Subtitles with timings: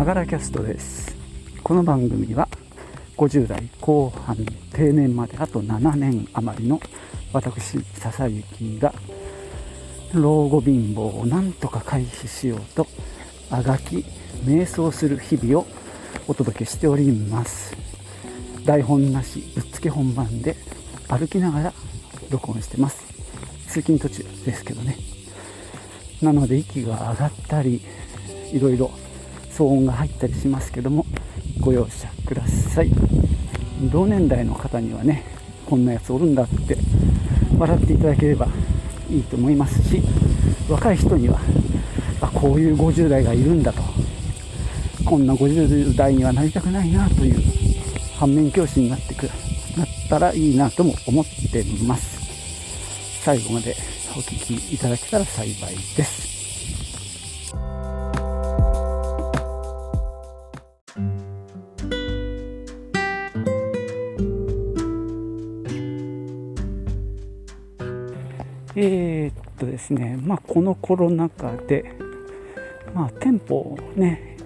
[0.00, 1.14] ながらキャストです。
[1.62, 2.48] この番組は
[3.18, 4.34] 50代後半
[4.72, 6.80] 定年まであと7年余りの
[7.34, 8.94] 私笹幸が
[10.14, 12.86] 老後貧乏をなんとか回避しようと
[13.50, 14.06] あがき
[14.46, 15.66] 瞑想する日々を
[16.26, 17.76] お届けしております。
[18.64, 20.56] 台本なしぶっつけ本番で
[21.08, 21.72] 歩きながら
[22.30, 23.04] 録音してます。
[23.68, 24.96] 通勤途中ですけどね。
[26.22, 27.82] なので息が上がったり
[28.50, 28.90] いろいろ
[29.60, 31.04] 騒音が入ったりしますけども
[31.60, 32.90] ご容赦ください。
[33.92, 35.22] 同年代の方にはね
[35.66, 36.78] こんなやつおるんだって
[37.58, 38.48] 笑っていただければ
[39.10, 40.02] いいと思いますし
[40.68, 41.38] 若い人には
[42.20, 43.82] あこういう50代がいるんだと
[45.04, 47.42] こんな50代にはなりたくないなという
[48.18, 49.24] 反面教師になってく
[49.76, 52.20] なったらいいなとも思ってます。
[53.22, 53.74] 最後まで
[54.16, 56.29] お聴きいただけたら幸いです。
[68.82, 71.92] えー、っとですね、まあ、このコロナ禍で、
[72.94, 74.38] まあ、店舗をね、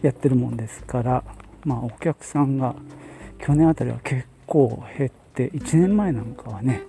[0.00, 1.24] やってるもんですから、
[1.64, 2.76] まあ、お客さんが
[3.40, 6.82] 去年あたりは結構減って、1年前なんかはね、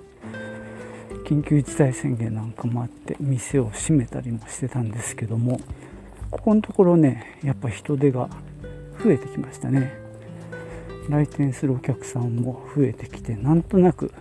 [1.25, 5.59] 緊急事態宣言なんかもあって、店を閉めたりもしてたんですけども、
[6.29, 8.29] ここのところね、やっぱ人手が
[9.03, 9.91] 増えてきましたね。
[11.09, 14.11] 来店するお客さんも増えてきて、なんとなく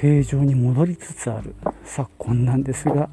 [0.00, 1.54] 平常に戻りつつある。
[1.84, 3.10] 昨今なんですが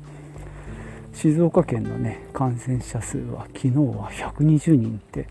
[1.14, 5.28] 静岡県のね感染者数は昨日は120人って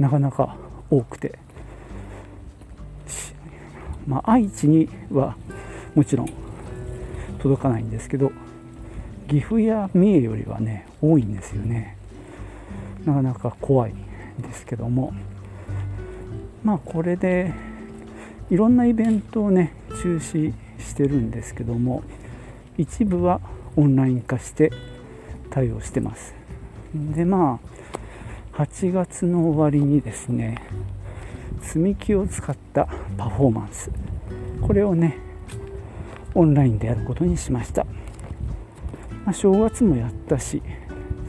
[0.00, 0.56] なかなか
[0.90, 1.38] 多くて、
[4.04, 5.36] まあ、愛知には
[5.94, 6.32] もちろん
[7.38, 8.32] 届かないんですけど
[9.28, 11.96] 岐阜や三重よりはね多いんですよね。
[13.04, 15.12] なかなか怖いんですけども。
[16.64, 17.52] まあこれで
[18.50, 19.72] いろんなイベントをね
[20.02, 22.02] 中止してるんですけども
[22.78, 23.40] 一部は
[23.76, 24.72] オンライン化して
[25.50, 26.34] 対応してます。
[26.94, 27.60] でま
[28.54, 30.62] あ8月の終わりにですね
[31.60, 33.90] 積み木を使ったパフォーマンス。
[34.60, 35.18] これをね
[36.34, 37.84] オンラインでやることにしました、
[39.24, 40.62] まあ、正月もやったし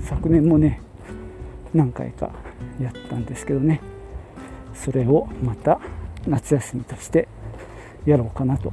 [0.03, 0.81] 昨年もね
[1.73, 2.31] 何回か
[2.79, 3.81] やったんですけどね
[4.73, 5.79] それをまた
[6.28, 7.28] 夏休みとして
[8.06, 8.72] やろうかなと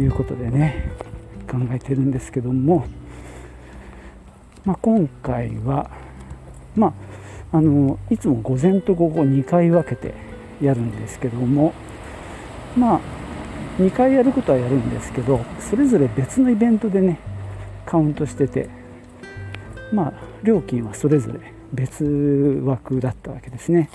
[0.00, 0.90] いうことでね
[1.50, 2.86] 考えてるんですけども、
[4.64, 5.90] まあ、今回は、
[6.74, 6.94] ま
[7.52, 10.14] あ、あのいつも午前と午後2回分けて
[10.60, 11.72] やるんですけども
[12.76, 13.00] まあ
[13.78, 17.18] 2回やることはやるんですけどそれぞれ別のイベントでね
[17.84, 18.68] カウントしてて
[19.92, 21.40] まあ料金はそれぞれ
[21.72, 22.04] 別
[22.64, 23.90] 枠だったわけですね。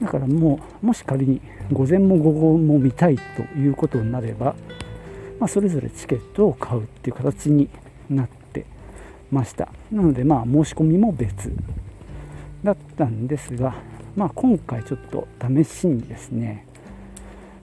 [0.00, 1.40] だからもうもし仮に
[1.72, 4.54] 午前も午後も見たいということになれば、
[5.38, 7.68] まあ、それぞれチケットを買うっていう形に
[8.08, 8.64] なって
[9.30, 9.68] ました。
[9.92, 11.52] なのでまあ申し込みも別
[12.64, 13.74] だったんですが、
[14.16, 16.66] まあ、今回ちょっと試しにですね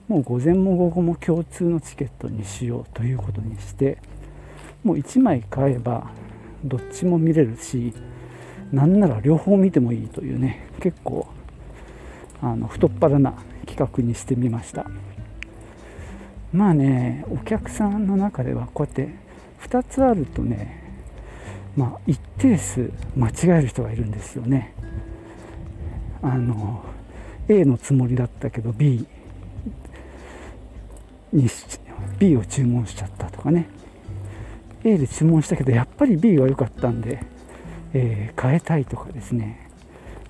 [0.08, 3.98] もう午前も午後も共通のチケットにしようということにして
[4.82, 6.10] もう1枚買えば
[6.64, 7.92] どっちも見れるし
[8.72, 11.28] なんなら両方見てもいいというね結構
[12.42, 13.34] あの太っ腹な
[13.66, 14.86] 企画にしてみました。
[16.52, 19.14] まあねお客さんの中ではこうやって
[19.68, 20.82] 2つあるとね
[21.76, 24.74] まあ一定数間違える人がいるんですよね。
[26.22, 26.84] あの
[27.48, 29.06] A のつもりだったけど B
[31.32, 31.48] に
[32.18, 33.68] B を注文しちゃったとかね。
[34.84, 37.20] A で注文したけどやっぱり B が良かったんで、
[37.92, 39.68] えー、変えたいとかですね。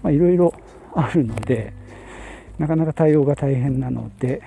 [0.04, 0.54] いろいろ
[0.94, 1.72] あるので
[2.58, 4.42] なかなか対応が大変なので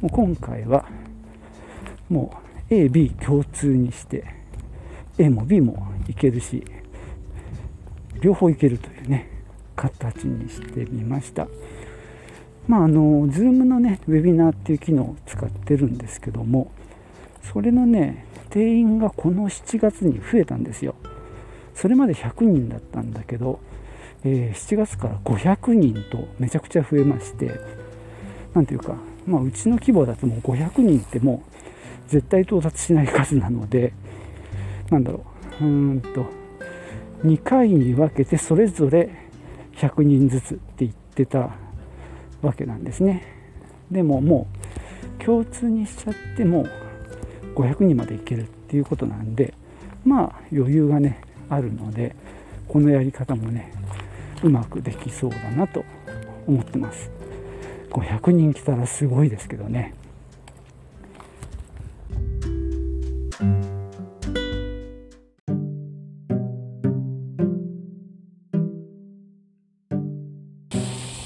[0.00, 0.86] もう今回は
[2.08, 2.34] も
[2.70, 4.24] う AB 共通にして
[5.18, 6.64] A も B もいけるし
[8.20, 9.30] 両方いけるというね
[9.76, 11.46] 形にしてみました。
[12.66, 16.70] まああの Zoom のねウェビナーっていう機能を使ってるんですけども
[17.42, 20.94] それのね定員がこの7月に増えたんですよ。
[21.74, 23.60] それまで100人だったんだけど
[24.24, 27.60] えー、7月から500人とめちゃくちゃ増えまして
[28.54, 33.92] 何ていうか、まあ、うちの規模だともう500人ってもう絶対到達しない数なので
[34.90, 35.24] なんだろ
[35.60, 36.26] ううんと
[37.24, 39.10] 2回に分けてそれぞれ
[39.76, 41.50] 100人ずつって言ってた
[42.42, 43.26] わけなんですね。
[43.90, 44.46] でもも
[45.20, 46.66] う共通にしちゃっても
[47.54, 49.54] 500人までいけるっていうことなんで
[50.04, 52.14] まあ余裕がねあるので
[52.68, 53.72] このやり方もね
[54.44, 55.84] うまくできそうだなと
[56.46, 57.10] 思ってます。
[57.90, 59.94] 500人来たらすごいですけどね。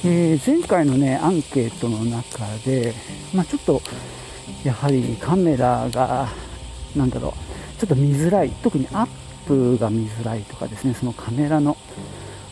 [0.05, 2.94] えー、前回のねアンケートの中で、
[3.35, 3.82] まあ、ちょっと
[4.65, 6.29] やはりカメラが
[6.94, 7.35] なんだろ
[7.76, 8.50] うちょっと見づらい。
[8.62, 9.09] 特にアッ
[9.49, 11.76] プが見づらいとかですねそのカメラの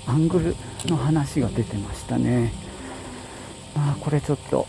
[0.07, 0.57] アングル
[0.87, 2.53] の話が出てましたね。
[3.75, 4.67] まあこれちょっと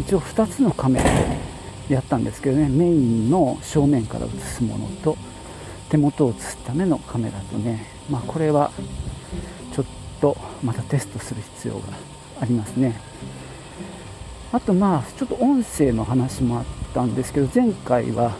[0.00, 1.04] 一応2つのカメラ
[1.88, 2.68] でやったんですけどね。
[2.68, 5.16] メインの正面から映すものと
[5.88, 7.86] 手元を映すためのカメラとね。
[8.10, 8.72] まあこれは
[9.72, 9.84] ちょっ
[10.20, 11.80] とまたテストする必要が
[12.40, 13.00] ありますね。
[14.52, 18.36] あとまあちょっと音声の話もあったんですけど前回は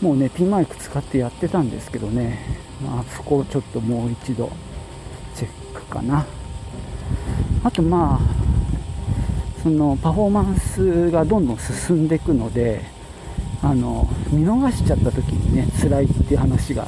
[0.00, 2.38] もうねピンマイク使ってやってたんですけどね。
[2.84, 4.50] まあそこをちょっともう一度
[5.38, 6.26] チェックかな。
[7.62, 12.82] あとまあそのパフォーマンスがどんどん進んでいくので
[13.62, 16.86] あの見逃しちゃった時にね辛いっていう話が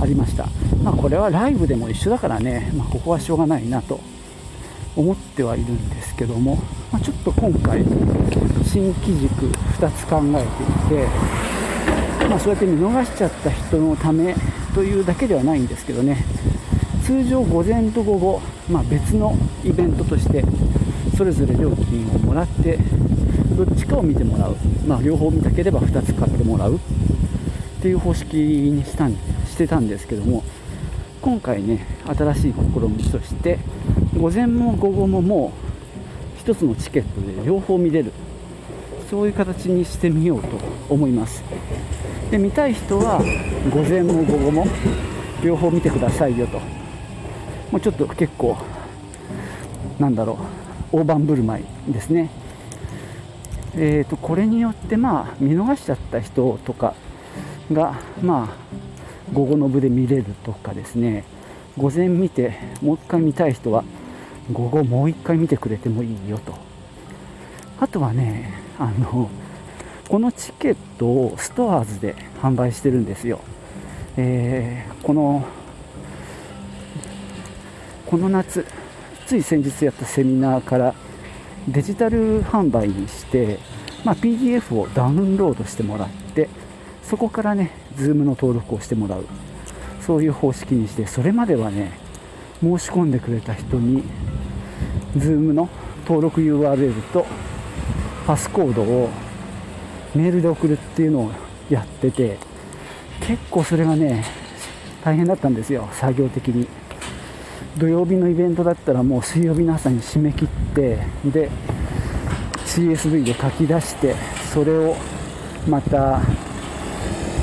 [0.00, 0.46] ありました、
[0.82, 4.00] まあ、これはライブでも一緒だからね、まあ、ここはしょうがないなと
[4.96, 6.56] 思ってはいるんですけども、
[6.92, 7.84] まあ、ちょっと今回
[8.64, 14.34] 新機軸2つ考えていて、まあ、そうやって見逃しちゃった人のため
[14.74, 16.24] というだけではないんですけどね。
[17.04, 20.42] 通常午前と午後、まあ、別のイベントとして
[21.16, 22.78] それぞれ料金をもらって
[23.56, 24.56] どっちかを見てもらう、
[24.86, 26.76] まあ、両方見たければ2つ買ってもらう。
[26.76, 26.78] っ
[27.82, 30.42] ていう方式にしたんしてたんですけども
[31.20, 33.58] 今回ね新しい試みとして
[34.18, 35.52] 午前も午後もも
[36.38, 38.12] う1つのチケットで両方見れる。
[39.10, 40.48] そういう形にしてみようと
[40.88, 41.44] 思います。
[42.30, 43.18] で見たい人は
[43.70, 44.66] 午前も午後も
[45.42, 46.83] 両方見てくださいよと。
[47.74, 48.56] もうちょっと結構
[49.98, 50.38] なんだろ
[50.92, 52.30] う大盤振る舞いですね。
[53.74, 56.94] えーと、これによってまあ見逃しちゃった人とか
[57.72, 58.56] がまあ
[59.32, 61.24] 午後の部で見れるとかですね。
[61.76, 63.82] 午前見てもう一回見たい人は
[64.52, 66.54] 午後もう一回見てくれてもいいよと。
[67.80, 69.28] あとはねあの
[70.08, 73.40] このチケットをストアーズで販売してるんですよ、
[74.16, 75.44] えー、この
[78.14, 78.64] この夏
[79.26, 80.94] つい先日やったセミナーから
[81.66, 83.58] デジタル販売にして、
[84.04, 86.48] まあ、PDF をダウンロードしてもらって
[87.02, 89.26] そこからね Zoom の登録をしてもらう。
[90.00, 91.90] そういう方式にしてそれまではね
[92.62, 94.04] 申し込んでくれた人に
[95.16, 95.68] Zoom の
[96.02, 97.26] 登録 URL と
[98.28, 99.10] パスコードを
[100.14, 101.32] メールで送るっていうのを
[101.68, 102.38] やってて
[103.22, 104.24] 結構それがね
[105.02, 106.83] 大変だったんですよ作業的に。
[107.78, 111.50] 土曜日のイベントだったらもう水曜日の朝に締め切ってで
[112.66, 114.14] CSV で書き出して
[114.52, 114.96] それを
[115.68, 116.20] また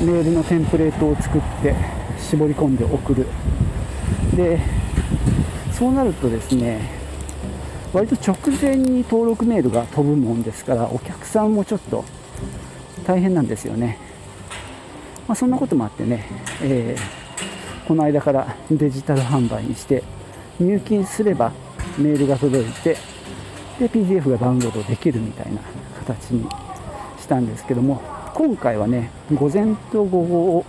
[0.00, 1.74] メールのテンプレートを作って
[2.18, 3.26] 絞り込んで送る。
[4.34, 4.58] で
[5.72, 6.88] そうなるとですね
[7.92, 12.04] 割と直前に登録メールが飛ぶもんですからお客さんもちょっと
[13.04, 13.98] 大変なんですよね、
[15.28, 16.24] まあ、そんなこともあってね、
[16.62, 20.02] えー、この間からデジタル販売にして
[20.60, 21.52] 入金すれば
[21.98, 22.96] メールが届いて
[23.78, 25.60] で PDF がダウンロードできるみたいな
[26.06, 26.48] 形に
[27.18, 28.02] したんですけども
[28.34, 30.64] 今回はね午前と午後を、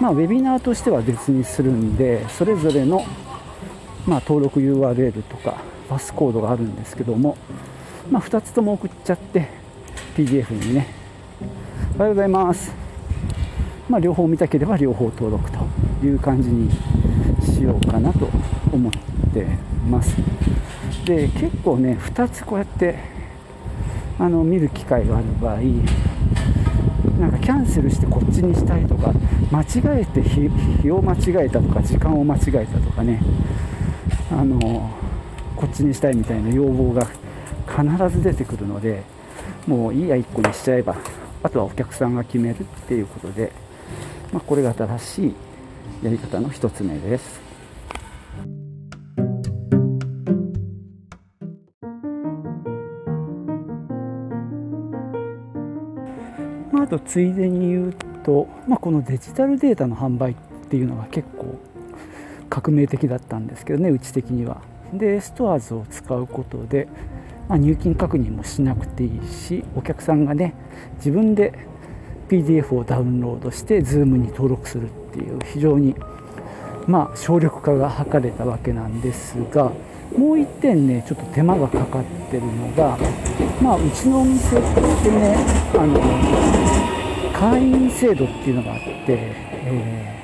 [0.00, 3.04] まあ、ウェビナーとしては別にするんでそれぞれの、
[4.06, 7.36] まあ、登録 URL とかパスコードがあるんですけども、
[8.10, 9.48] まあ、2つとも送っちゃって
[10.16, 11.04] PDF にね。
[11.96, 12.72] おはようございます、
[13.88, 15.58] まあ、両方見たければ両方登録と
[16.04, 16.68] いう感じに
[17.40, 18.28] しようかなと
[18.74, 18.92] 思っ
[19.32, 19.46] て
[19.88, 20.16] ます
[21.04, 22.98] で結構ね2つこうやって
[24.18, 25.60] あの見る機会がある場合
[27.20, 29.12] なんかキャンセルしてこっちにしたいとか
[29.50, 33.20] 間違えて日を間違えたとか時間を間違えたとかね
[34.30, 34.58] あの
[35.56, 37.06] こっちにしたいみたいな要望が
[37.68, 39.02] 必ず出てくるので
[39.66, 40.96] もういいや1個にしちゃえば
[41.42, 43.52] あとはお客さんが決めるっていうことで、
[44.32, 45.34] まあ、これが正しい
[46.02, 47.43] やり方の1つ目です。
[56.98, 60.34] とついでに言うと、まあ、このデジタルデータの販売っ
[60.68, 61.58] ていうのが結構
[62.48, 64.62] 革命的だったんですけどねうち的には。
[64.92, 66.86] でストアーズを使うことで、
[67.48, 70.54] まあ、入金確認もしなくていいしお客さんがね
[70.98, 71.52] 自分で
[72.28, 75.96] PDF をダウンロードして Zoom に登録するっていう非常に
[76.86, 79.72] まあ、省力化が図れたわけなんですが
[80.16, 82.96] もう1点ねちょっと手間がかかってるのが、
[83.60, 84.60] まあ、うちのお店っ
[85.02, 85.36] てね
[85.74, 86.00] あの
[87.32, 90.22] 会員制度っていうのがあって、え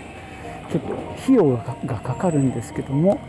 [0.68, 3.20] ー、ちょっと費用がかかるんですけども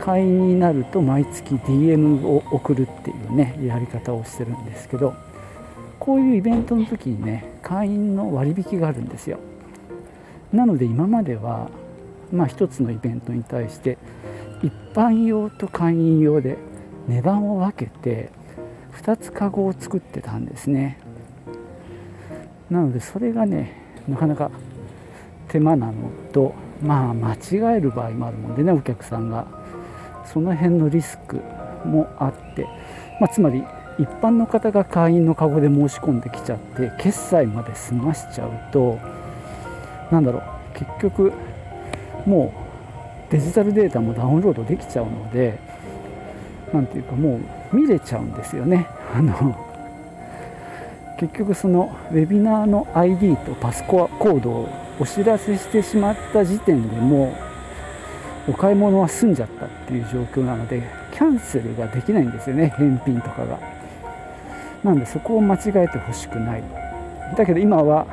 [0.00, 5.14] 会員になると毎月 DM を送るっていうねやり方をしてるんですけど
[5.98, 9.38] こういうイベントの時にね会員の割引があるんですよ。
[10.52, 11.70] なので今までは
[12.32, 13.98] まあ1つのイベントに対して
[14.64, 16.56] 一般用と会員用で
[17.06, 18.30] 値段を分けて
[19.02, 20.98] 2つカゴを作ってたんですね。
[22.70, 24.50] なのでそれがねなかなか
[25.48, 25.92] 手間なの
[26.32, 29.64] とまあ間違える場合もあるもんでねお客さんが。
[30.24, 31.40] その辺のリスク
[31.84, 32.66] もあって、
[33.20, 33.62] まあ、つまり
[33.98, 38.98] 一般の方が会員のカゴで申し込んできちゃって決済まで済ましちゃうと
[40.10, 40.42] なんだろう
[40.78, 41.32] 結局
[42.26, 42.63] もう
[43.34, 45.58] デジタルデータもダウンロードできちゃうので
[46.72, 47.40] 何ていうかも
[47.72, 48.86] う見れちゃうんですよね。
[49.12, 49.56] あの
[51.18, 54.68] 結局そのウェビナーの ID とパスコアコードを
[55.00, 57.32] お知らせしてしまった時点でも
[58.46, 63.58] うお買い物は済んじゃったっていう状況なのでキャンセルができないんですよね返品とかが。
[64.84, 66.62] なんでそこを間違えてほしくない。
[67.36, 68.06] だけど今は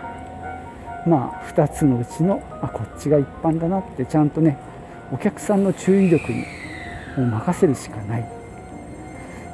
[1.06, 4.58] まあ2つのうちのあこっちが一般だなってちゃんとね
[5.12, 6.46] お客さんの注意力に
[7.18, 8.28] もう任せるしかない。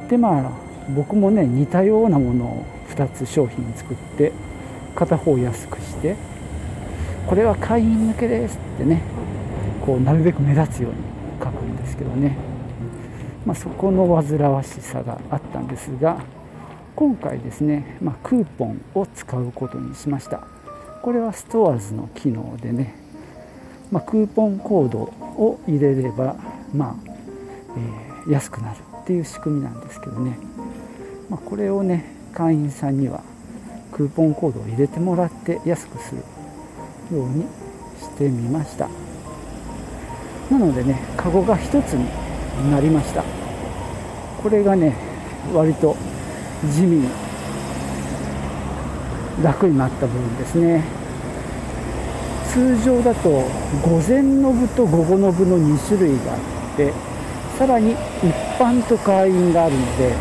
[0.09, 0.51] でまあ
[0.95, 4.31] 僕もね似たようなものを2つ商品作って
[4.95, 6.15] 片方安くして
[7.27, 9.01] これは会員向けですってね
[9.85, 10.97] こうなるべく目立つように
[11.43, 12.37] 書くんですけどね、
[13.45, 16.23] まあ、そこの煩わしさがあったんですが
[16.95, 20.47] 今回ですね、まあ、クーポンを使うことにしました。
[21.03, 22.95] これはストアーズの機能でね、
[23.91, 26.35] まあ、クーポンコードを入れれば、
[26.73, 26.95] まあ
[27.77, 30.37] えー、安くなるっていう仕組みなんですけどね、
[31.29, 33.23] まあ、これをね会員さんには
[33.91, 36.21] クーポンコードを入れてもらって安くする
[37.17, 37.45] ように
[37.99, 38.89] してみました。
[40.51, 43.23] なのでねカゴが1つになりました。
[44.43, 44.95] これがね
[45.53, 45.95] 割と
[46.73, 47.09] 地味に
[49.43, 50.96] 楽になった部分ですね。
[52.57, 53.29] 通常だと
[53.85, 56.37] 午前の部と午後の部の2種類があ
[56.73, 56.91] って
[57.55, 57.97] さらに一
[58.57, 60.15] 般と会員があるので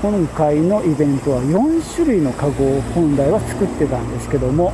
[0.00, 4.72] 今回のイベントは4種類のカゴを本来は作ってたんですけども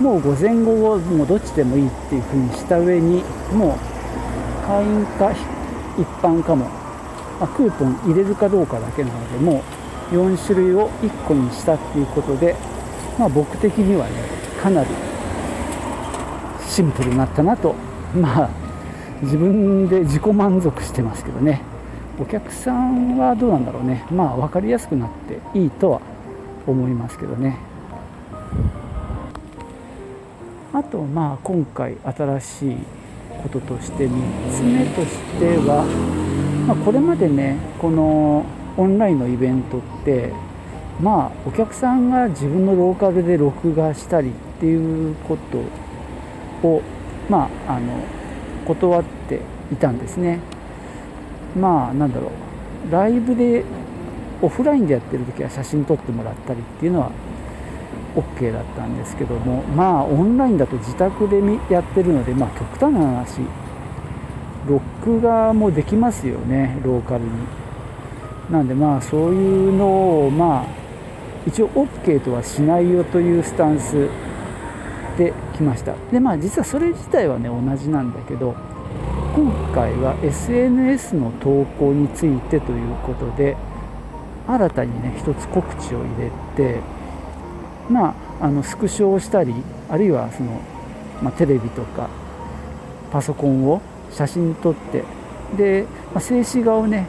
[0.00, 5.30] もう午前午後もどっちでもいいっていうふうにした上にもう会員か
[5.96, 6.64] 一般かも、
[7.38, 9.62] まあ、クーポン入れるかどうかだけなのでも
[10.10, 12.56] う4種類を1個にしたっていうことで、
[13.20, 14.14] まあ、僕的にはね
[14.60, 14.90] かなり
[16.76, 17.74] シンプルになったなと。
[18.14, 18.50] まあ
[19.22, 21.62] 自分で自己満足してますけどね。
[22.20, 24.04] お客さんはどうなんだろうね。
[24.10, 26.00] まあ分かりやすくなっていいとは
[26.66, 27.56] 思いますけどね。
[30.74, 32.76] あとまあ今回新しい
[33.42, 34.10] こととして3
[34.52, 35.82] つ目としては、
[36.68, 38.44] まあ、これまでねこの
[38.76, 40.30] オンラインのイベントって
[41.00, 45.85] まあお客さんが自分のローカルで録画したりっていうこと
[46.62, 46.82] を
[47.28, 48.02] まああの
[48.66, 49.40] 断って
[49.72, 50.40] いたんですね。
[51.58, 52.28] まあなんだろ
[52.88, 52.92] う。
[52.92, 53.64] ライブで
[54.42, 57.10] オフラインでやってる時は写真撮ってもらったりっていうのは
[58.14, 61.40] OK だったんですけどもまあオンラインだと自宅で
[61.72, 63.40] やってるのでまあ極端な話
[64.66, 67.30] 録画もできますよねローカルに。
[68.50, 70.66] なんでまあそういうのをまあ
[71.46, 74.08] 一応 OK とはしないよというスタンス
[75.18, 75.94] で来ました。
[76.12, 78.54] でまあ実はそれ自体はね同じなんだけど
[79.34, 83.56] 今回は SNS の投稿についてということで
[84.46, 86.80] 新たにね一つ告知を入れて
[87.90, 89.54] まああのスクショをしたり
[89.88, 90.60] あるいはその、
[91.22, 92.08] まあ、テレビとか
[93.10, 95.04] パソコンを写真撮って
[95.56, 97.06] で、まあ、静止画をね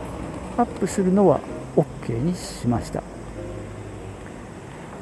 [0.58, 1.40] アップするのは
[1.76, 3.04] OK にしました。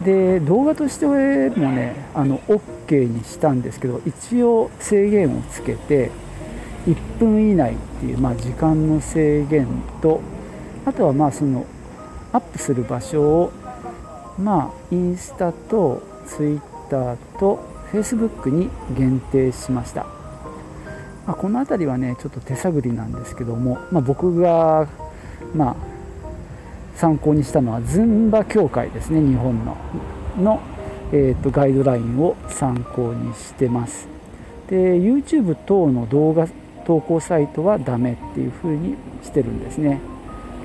[0.05, 6.11] で動画としてもねあの OK にしたんですけど一応制限をつけて
[6.85, 9.67] 1分以内っていう、まあ、時間の制限
[10.03, 10.21] と
[10.85, 11.65] あとはまあその
[12.31, 13.51] アップする場所を
[14.37, 17.55] まあインスタとツイッターと
[17.91, 20.03] フェイスブックに限定しました、
[21.25, 24.87] まあ、この辺りはねちょっと手探りなんですけども、まあ、僕が
[25.55, 25.75] まあ
[26.95, 29.77] 参考にしたのはズンバ協会ですね日本の。
[30.37, 30.61] の、
[31.11, 34.07] えーと、ガイドラインを参考にしてます。
[34.69, 36.47] で YouTube 等の動画
[36.85, 39.99] 投稿サイトはダメっていう風にしてるんですね、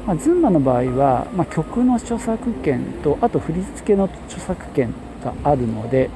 [0.06, 4.94] まあ、ズンマの場合は、まあ、曲の著作権とあと振り付けの著作権
[5.24, 6.10] があるので、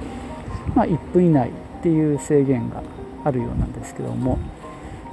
[0.74, 2.82] まあ、1分以内っていう制限が
[3.24, 4.38] あるようなんですけども、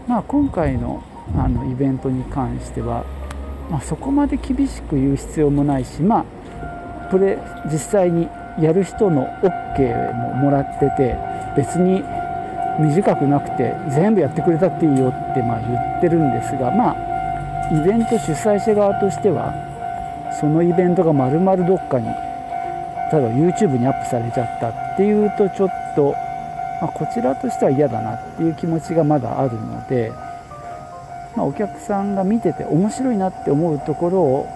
[0.07, 1.03] まあ、今回の
[1.37, 3.05] あのイベントに関しては、
[3.71, 7.39] まあ、そこまで厳しく言う必要もないし、まあ、プレ
[7.71, 8.27] 実際に
[8.59, 11.15] やる人の OK ももらってて
[11.55, 12.03] 別に
[12.79, 17.11] 短くなくて全部やってくれたっていいよってまあ言ってるんですがまあ
[17.71, 19.53] イベント主催者側としては
[20.37, 26.13] そのイベントがまるまるどっかに例えば YouTube にアップされちゃったっていうとちょっと、
[26.81, 30.11] まあ、こちらとしては嫌だなっていう気持ちがまだあるので、
[31.35, 34.47] まあ、お客さんが見てて面白いなって思うところを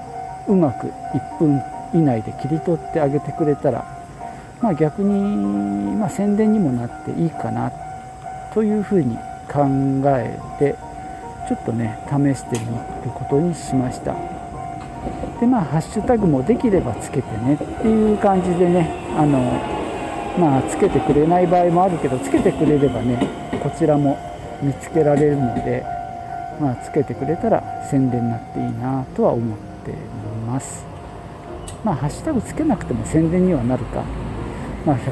[0.48, 1.62] うまく1分
[1.94, 3.86] 以内で切り取ってあげてくれたら、
[4.62, 7.72] まあ、逆に、ま宣伝にもなっていいかな
[8.54, 9.16] というふうに
[9.48, 9.64] 考
[10.08, 10.76] えて
[11.48, 14.16] ちょっとね試してみることにしました。
[15.40, 19.40] でまあハッシュタグもできればつけてねっていう感じでねあの
[20.40, 23.28] まあつけてくれない場合もあるけどつけてくれればね
[23.62, 24.18] こちらも
[24.62, 25.86] 見つけられるので
[26.60, 29.94] まあつけてくれたら宣伝になっていいなとは思ってい
[30.48, 30.86] ます
[31.84, 34.04] まあハッシュタグつけなくても宣伝にはなるか
[34.86, 35.12] まあ100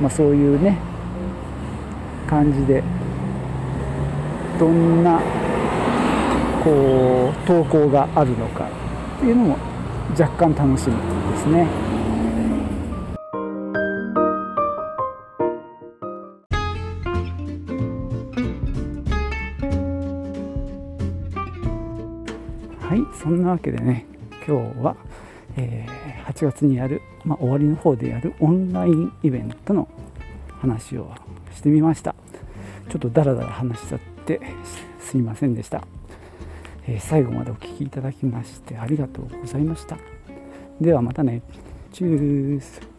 [0.00, 0.78] まあそういうね
[2.26, 2.82] 感じで
[4.58, 5.20] どんな
[6.62, 8.68] こう投稿があるのか
[9.18, 9.58] っていうのも
[10.18, 10.96] 若干楽しみ
[11.32, 11.83] ですね。
[22.84, 24.04] はいそんなわけでね
[24.46, 24.94] 今日は、
[25.56, 29.88] えー、8月にやる、まあ、終わりの方でやるオンラインイベントの
[30.60, 31.10] 話を
[31.54, 32.14] してみました。
[32.90, 34.40] ちょっとダラダラ話しちゃって
[35.00, 35.86] すいませんでした、
[36.86, 39.96] えー、最後までお聴きいただきましてありがとうございました。
[40.80, 41.40] ではまたね。
[41.92, 42.93] チュース。